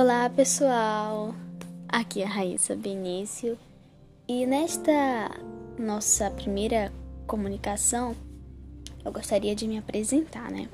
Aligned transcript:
Olá 0.00 0.30
pessoal, 0.30 1.34
aqui 1.88 2.22
é 2.22 2.24
a 2.24 2.28
Raíssa 2.28 2.76
Benício 2.76 3.58
e 4.28 4.46
nesta 4.46 4.92
nossa 5.76 6.30
primeira 6.30 6.92
comunicação 7.26 8.14
eu 9.04 9.10
gostaria 9.10 9.56
de 9.56 9.66
me 9.66 9.76
apresentar, 9.76 10.52
né? 10.52 10.68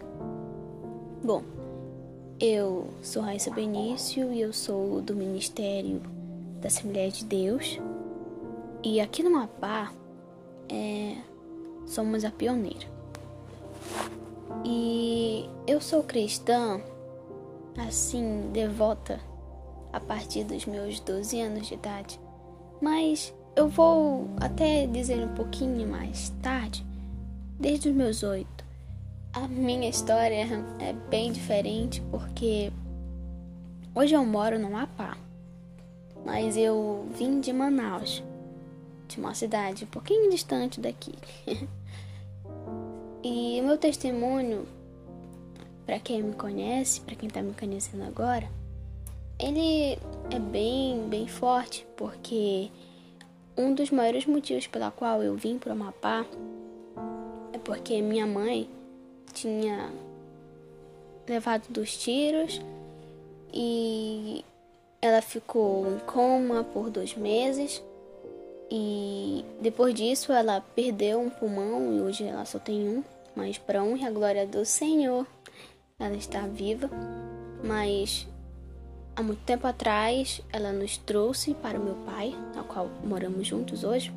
Bom, 1.24 1.42
eu 2.38 2.90
sou 3.00 3.22
Raíssa 3.22 3.50
Benício 3.50 4.30
e 4.30 4.42
eu 4.42 4.52
sou 4.52 5.00
do 5.00 5.16
Ministério 5.16 6.02
da 6.60 6.66
Assembleia 6.66 7.10
de 7.10 7.24
Deus 7.24 7.80
e 8.84 9.00
aqui 9.00 9.22
no 9.22 9.30
Mapá 9.30 9.90
é, 10.68 11.16
somos 11.86 12.26
a 12.26 12.30
pioneira. 12.30 12.86
E 14.66 15.48
eu 15.66 15.80
sou 15.80 16.02
cristã 16.02 16.78
assim, 17.76 18.50
devota 18.52 19.20
a 19.92 20.00
partir 20.00 20.44
dos 20.44 20.66
meus 20.66 21.00
12 21.00 21.40
anos 21.40 21.68
de 21.68 21.74
idade. 21.74 22.20
Mas 22.80 23.32
eu 23.56 23.68
vou 23.68 24.28
até 24.40 24.86
dizer 24.86 25.24
um 25.24 25.34
pouquinho 25.34 25.86
mais 25.88 26.30
tarde, 26.42 26.84
desde 27.58 27.88
os 27.88 27.94
meus 27.94 28.22
oito. 28.22 28.64
A 29.32 29.48
minha 29.48 29.88
história 29.88 30.46
é 30.80 30.92
bem 31.08 31.32
diferente 31.32 32.00
porque 32.10 32.72
hoje 33.94 34.14
eu 34.14 34.24
moro 34.24 34.58
no 34.58 34.68
Amapá, 34.68 35.16
mas 36.24 36.56
eu 36.56 37.06
vim 37.16 37.40
de 37.40 37.52
Manaus, 37.52 38.22
de 39.08 39.18
uma 39.18 39.34
cidade 39.34 39.84
um 39.84 39.88
pouquinho 39.88 40.30
distante 40.30 40.80
daqui. 40.80 41.14
e 43.22 43.60
o 43.60 43.64
meu 43.64 43.78
testemunho 43.78 44.66
para 45.86 45.98
quem 45.98 46.22
me 46.22 46.34
conhece, 46.34 47.00
para 47.00 47.14
quem 47.14 47.28
tá 47.28 47.42
me 47.42 47.52
conhecendo 47.52 48.04
agora, 48.04 48.48
ele 49.38 49.98
é 50.30 50.38
bem, 50.38 51.08
bem 51.08 51.26
forte, 51.26 51.86
porque 51.96 52.70
um 53.56 53.74
dos 53.74 53.90
maiores 53.90 54.26
motivos 54.26 54.66
pela 54.66 54.90
qual 54.90 55.22
eu 55.22 55.36
vim 55.36 55.58
para 55.58 55.70
o 55.70 55.72
Amapá 55.72 56.24
é 57.52 57.58
porque 57.58 58.00
minha 58.00 58.26
mãe 58.26 58.68
tinha 59.32 59.92
levado 61.28 61.66
dos 61.68 61.96
tiros 61.96 62.60
e 63.52 64.44
ela 65.00 65.20
ficou 65.20 65.86
em 65.86 65.98
coma 66.00 66.64
por 66.64 66.90
dois 66.90 67.14
meses. 67.14 67.82
E 68.70 69.44
depois 69.60 69.94
disso 69.94 70.32
ela 70.32 70.60
perdeu 70.74 71.20
um 71.20 71.30
pulmão 71.30 71.94
e 71.94 72.00
hoje 72.00 72.24
ela 72.24 72.44
só 72.44 72.58
tem 72.58 72.88
um, 72.88 73.04
mas 73.36 73.58
para 73.58 73.84
honra 73.84 74.02
e 74.02 74.06
a 74.06 74.10
glória 74.10 74.46
do 74.46 74.64
Senhor 74.64 75.26
ela 76.00 76.16
está 76.16 76.40
viva, 76.40 76.90
mas 77.62 78.26
há 79.14 79.22
muito 79.22 79.42
tempo 79.44 79.64
atrás 79.66 80.42
ela 80.52 80.72
nos 80.72 80.96
trouxe 80.98 81.54
para 81.54 81.78
o 81.78 81.84
meu 81.84 81.94
pai, 82.04 82.34
ao 82.56 82.64
qual 82.64 82.90
moramos 83.04 83.46
juntos 83.46 83.84
hoje. 83.84 84.12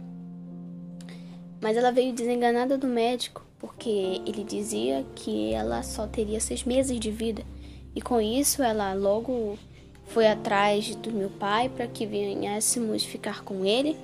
Mas 1.62 1.78
ela 1.78 1.92
veio 1.92 2.14
desenganada 2.14 2.78
do 2.80 2.88
médico, 2.88 3.46
porque 3.60 3.90
ele 4.26 4.44
dizia 4.44 5.06
que 5.16 5.54
ela 5.54 5.84
só 5.84 6.08
teria 6.08 6.40
seis 6.40 6.64
meses 6.64 7.00
de 7.00 7.12
vida. 7.12 7.44
E 7.96 8.02
com 8.02 8.20
isso 8.20 8.64
ela 8.64 8.94
logo 8.94 9.58
foi 10.06 10.28
atrás 10.28 10.96
do 10.96 11.12
meu 11.12 11.30
pai 11.30 11.70
para 11.70 11.88
que 11.88 12.08
viéssemos 12.08 13.04
ficar 13.04 13.44
com 13.44 13.64
ele. 13.64 13.96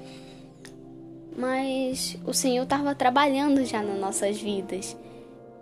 Mas 1.36 2.18
o 2.24 2.34
Senhor 2.34 2.64
estava 2.64 2.94
trabalhando 2.94 3.66
já 3.66 3.82
nas 3.82 4.00
nossas 4.00 4.40
vidas. 4.40 4.96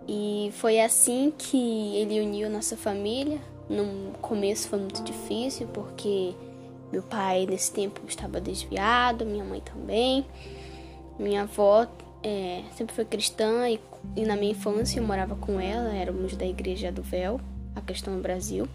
E 0.08 0.50
foi 0.54 0.80
assim 0.80 1.32
que 1.36 1.96
ele 1.96 2.20
uniu 2.20 2.50
nossa 2.50 2.76
família. 2.76 3.40
No 3.68 4.12
começo 4.20 4.68
foi 4.68 4.78
muito 4.78 5.02
difícil 5.02 5.68
porque 5.68 6.34
meu 6.92 7.02
pai 7.02 7.46
nesse 7.46 7.72
tempo 7.72 8.00
estava 8.06 8.40
desviado, 8.40 9.24
minha 9.24 9.44
mãe 9.44 9.60
também. 9.60 10.26
Minha 11.18 11.42
avó 11.42 11.86
é, 12.22 12.62
sempre 12.76 12.94
foi 12.94 13.04
cristã 13.04 13.68
e, 13.68 13.80
e, 14.16 14.24
na 14.24 14.36
minha 14.36 14.52
infância 14.52 15.00
eu 15.00 15.04
morava 15.04 15.34
com 15.34 15.60
ela, 15.60 15.94
éramos 15.94 16.36
da 16.36 16.46
igreja 16.46 16.92
do 16.92 17.02
véu, 17.02 17.40
a 17.74 17.80
questão 17.80 18.14
no 18.14 18.20
Brasil. 18.20 18.68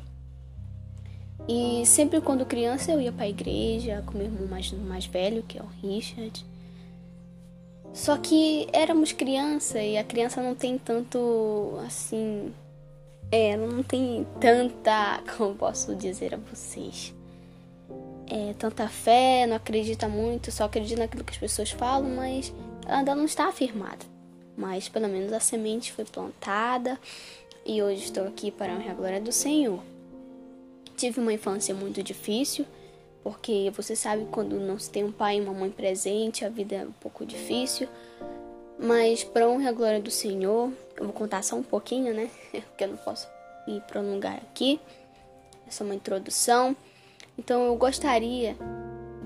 E 1.48 1.86
sempre 1.86 2.20
quando 2.20 2.46
criança 2.46 2.92
eu 2.92 3.00
ia 3.00 3.12
para 3.12 3.24
a 3.24 3.30
igreja 3.30 4.04
com 4.06 4.18
meu 4.18 4.28
irmão 4.28 4.48
mais, 4.48 4.72
mais 4.72 5.06
velho, 5.06 5.44
que 5.44 5.58
é 5.58 5.62
o 5.62 5.68
Richard. 5.82 6.46
Só 7.98 8.16
que 8.16 8.68
éramos 8.72 9.12
criança 9.12 9.82
e 9.82 9.98
a 9.98 10.04
criança 10.04 10.40
não 10.40 10.54
tem 10.54 10.78
tanto 10.78 11.80
assim. 11.84 12.54
É, 13.32 13.58
não 13.58 13.82
tem 13.82 14.26
tanta. 14.40 15.24
Como 15.36 15.56
posso 15.56 15.96
dizer 15.96 16.36
a 16.36 16.38
vocês? 16.38 17.12
É, 18.30 18.54
tanta 18.54 18.88
fé, 18.88 19.48
não 19.48 19.56
acredita 19.56 20.08
muito, 20.08 20.52
só 20.52 20.66
acredita 20.66 21.02
naquilo 21.02 21.24
que 21.24 21.32
as 21.32 21.40
pessoas 21.40 21.72
falam, 21.72 22.08
mas 22.12 22.54
ela 22.86 23.00
ainda 23.00 23.16
não 23.16 23.26
está 23.26 23.48
afirmada. 23.48 24.06
Mas 24.56 24.88
pelo 24.88 25.08
menos 25.08 25.34
a 25.34 25.40
semente 25.40 25.92
foi 25.92 26.06
plantada 26.06 27.00
e 27.66 27.82
hoje 27.82 28.04
estou 28.04 28.28
aqui 28.28 28.52
para 28.52 28.74
a 28.74 28.94
glória 28.94 29.20
do 29.20 29.32
Senhor. 29.32 29.82
Tive 30.96 31.20
uma 31.20 31.34
infância 31.34 31.74
muito 31.74 32.04
difícil, 32.04 32.64
porque 33.24 33.72
você 33.76 33.96
sabe 33.96 34.26
quando 34.32 34.60
não 34.60 34.80
se 34.80 34.90
tem 34.90 35.04
um 35.04 35.12
pai 35.12 35.38
e 35.38 35.42
uma 35.42 35.54
mãe 35.54 35.70
presente, 35.70 36.46
a 36.46 36.50
vida 36.50 36.76
é 36.76 36.86
um 36.86 36.92
pouco 36.92 37.26
difícil. 37.26 37.88
Mas 38.80 39.24
para 39.24 39.50
honra 39.50 39.72
e 39.72 39.74
glória 39.74 40.00
do 40.00 40.12
Senhor, 40.12 40.72
eu 40.96 41.04
vou 41.04 41.14
contar 41.14 41.44
só 41.44 41.56
um 41.56 41.64
pouquinho, 41.64 42.14
né? 42.14 42.30
Porque 42.52 42.84
eu 42.84 42.90
não 42.90 42.98
posso 42.98 43.28
me 43.68 43.82
prolongar 43.82 44.36
aqui. 44.36 44.80
É 45.68 45.72
só 45.72 45.84
uma 45.84 45.96
introdução. 45.96 46.76
Então 47.38 47.66
eu 47.66 47.76
gostaria 47.76 48.56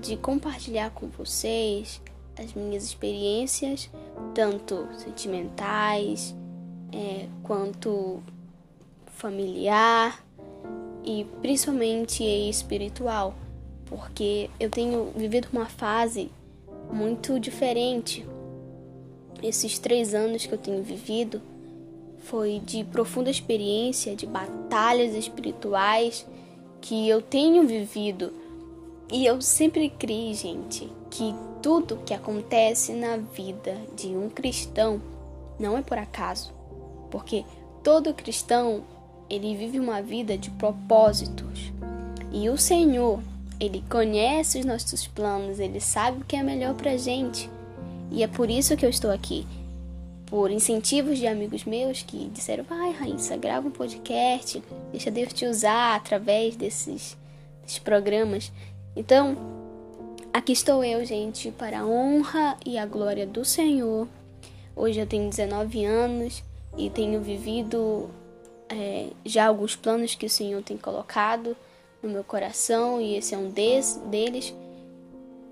de 0.00 0.16
compartilhar 0.16 0.90
com 0.90 1.06
vocês 1.08 2.00
as 2.36 2.54
minhas 2.54 2.84
experiências, 2.84 3.90
tanto 4.34 4.88
sentimentais 4.96 6.34
é, 6.92 7.28
quanto 7.42 8.22
familiar 9.06 10.24
e 11.04 11.24
principalmente 11.40 12.24
espiritual 12.24 13.34
porque 13.92 14.48
eu 14.58 14.70
tenho 14.70 15.12
vivido 15.14 15.48
uma 15.52 15.66
fase 15.66 16.30
muito 16.90 17.38
diferente. 17.38 18.24
Esses 19.42 19.78
três 19.78 20.14
anos 20.14 20.46
que 20.46 20.52
eu 20.52 20.58
tenho 20.58 20.82
vivido 20.82 21.42
foi 22.20 22.58
de 22.64 22.84
profunda 22.84 23.28
experiência, 23.28 24.16
de 24.16 24.26
batalhas 24.26 25.14
espirituais 25.14 26.26
que 26.80 27.06
eu 27.06 27.20
tenho 27.20 27.66
vivido. 27.66 28.32
E 29.12 29.26
eu 29.26 29.42
sempre 29.42 29.90
criei, 29.90 30.32
gente, 30.32 30.90
que 31.10 31.34
tudo 31.60 31.98
que 32.06 32.14
acontece 32.14 32.94
na 32.94 33.18
vida 33.18 33.76
de 33.94 34.08
um 34.08 34.30
cristão 34.30 35.02
não 35.60 35.76
é 35.76 35.82
por 35.82 35.98
acaso, 35.98 36.50
porque 37.10 37.44
todo 37.84 38.14
cristão 38.14 38.84
ele 39.28 39.54
vive 39.54 39.78
uma 39.78 40.00
vida 40.00 40.38
de 40.38 40.50
propósitos. 40.52 41.70
E 42.32 42.48
o 42.48 42.56
Senhor, 42.56 43.20
ele 43.62 43.84
conhece 43.88 44.58
os 44.58 44.64
nossos 44.64 45.06
planos, 45.06 45.60
ele 45.60 45.78
sabe 45.78 46.20
o 46.20 46.24
que 46.24 46.34
é 46.34 46.42
melhor 46.42 46.74
pra 46.74 46.96
gente. 46.96 47.48
E 48.10 48.24
é 48.24 48.26
por 48.26 48.50
isso 48.50 48.76
que 48.76 48.84
eu 48.84 48.90
estou 48.90 49.12
aqui. 49.12 49.46
Por 50.26 50.50
incentivos 50.50 51.16
de 51.16 51.28
amigos 51.28 51.64
meus 51.64 52.02
que 52.02 52.28
disseram: 52.30 52.64
vai, 52.64 52.90
Raíssa, 52.90 53.36
grava 53.36 53.68
um 53.68 53.70
podcast, 53.70 54.60
deixa 54.90 55.12
Deus 55.12 55.32
te 55.32 55.46
usar 55.46 55.94
através 55.94 56.56
desses, 56.56 57.16
desses 57.62 57.78
programas. 57.78 58.50
Então, 58.96 59.36
aqui 60.32 60.50
estou 60.50 60.82
eu, 60.82 61.04
gente, 61.04 61.52
para 61.52 61.82
a 61.82 61.86
honra 61.86 62.56
e 62.66 62.76
a 62.76 62.84
glória 62.84 63.28
do 63.28 63.44
Senhor. 63.44 64.08
Hoje 64.74 64.98
eu 64.98 65.06
tenho 65.06 65.30
19 65.30 65.84
anos 65.84 66.42
e 66.76 66.90
tenho 66.90 67.20
vivido 67.20 68.10
é, 68.68 69.10
já 69.24 69.46
alguns 69.46 69.76
planos 69.76 70.16
que 70.16 70.26
o 70.26 70.30
Senhor 70.30 70.60
tem 70.64 70.76
colocado 70.76 71.56
no 72.02 72.08
meu 72.08 72.24
coração 72.24 73.00
e 73.00 73.16
esse 73.16 73.34
é 73.34 73.38
um 73.38 73.50
des, 73.50 73.96
deles. 74.06 74.54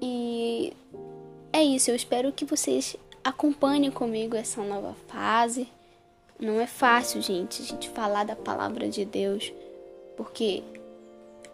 E 0.00 0.72
é 1.52 1.62
isso, 1.62 1.90
eu 1.90 1.96
espero 1.96 2.32
que 2.32 2.44
vocês 2.44 2.96
acompanhem 3.22 3.90
comigo 3.90 4.36
essa 4.36 4.62
nova 4.62 4.94
fase. 5.08 5.68
Não 6.38 6.60
é 6.60 6.66
fácil, 6.66 7.20
gente, 7.20 7.62
a 7.62 7.64
gente 7.64 7.88
falar 7.90 8.24
da 8.24 8.34
palavra 8.34 8.88
de 8.88 9.04
Deus, 9.04 9.52
porque 10.16 10.62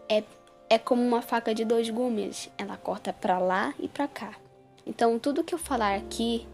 é, 0.08 0.22
é 0.70 0.78
como 0.78 1.02
uma 1.02 1.20
faca 1.20 1.54
de 1.54 1.64
dois 1.64 1.90
gumes, 1.90 2.48
ela 2.56 2.76
corta 2.76 3.12
para 3.12 3.38
lá 3.38 3.75
e 3.81 3.88
para 3.88 4.06
cá. 4.06 4.34
Então, 4.87 5.19
tudo 5.19 5.43
que 5.43 5.52
eu 5.52 5.58
falar 5.58 5.96
aqui 5.96 6.46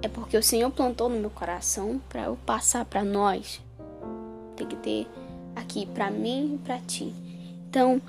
é 0.00 0.08
porque 0.08 0.36
o 0.36 0.42
Senhor 0.42 0.70
plantou 0.70 1.10
no 1.10 1.20
meu 1.20 1.30
coração 1.30 2.00
para 2.08 2.22
eu 2.22 2.38
passar 2.46 2.84
para 2.86 3.04
nós. 3.04 3.60
Tem 4.56 4.66
que 4.66 4.76
ter 4.76 5.06
aqui 5.54 5.84
para 5.84 6.10
mim 6.10 6.54
e 6.54 6.58
para 6.58 6.78
ti. 6.78 7.12
Então, 7.72 8.02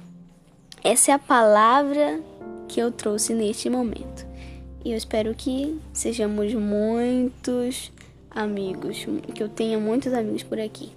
essa 0.84 1.12
é 1.12 1.14
a 1.14 1.18
palavra 1.18 2.20
que 2.68 2.82
eu 2.82 2.92
trouxe 2.92 3.34
neste 3.34 3.70
momento. 3.70 4.28
E 4.84 4.92
eu 4.92 4.98
espero 4.98 5.34
que 5.34 5.80
sejamos 5.94 6.54
muitos 6.54 7.90
amigos, 8.30 9.06
que 9.34 9.42
eu 9.42 9.48
tenha 9.48 9.80
muitos 9.80 10.12
amigos 10.12 10.44
por 10.44 10.60
aqui. 10.60 10.92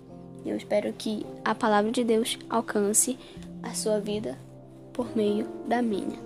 Eu 0.44 0.56
espero 0.56 0.92
que 0.92 1.24
a 1.44 1.54
palavra 1.54 1.92
de 1.92 2.02
Deus 2.02 2.36
alcance 2.50 3.16
a 3.62 3.72
sua 3.72 4.00
vida 4.00 4.36
por 4.92 5.16
meio 5.16 5.46
da 5.68 5.80
minha. 5.80 6.18